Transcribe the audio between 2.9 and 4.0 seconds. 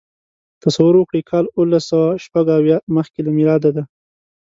مخکې له میلاده دی.